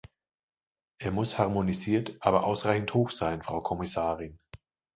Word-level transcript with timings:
Er 0.99 1.11
muss 1.11 1.37
harmonisiert, 1.37 2.15
aber 2.21 2.43
ausreichend 2.45 2.91
hoch 2.95 3.11
sein, 3.11 3.43
Frau 3.43 3.61
Kommissarin. 3.61 4.39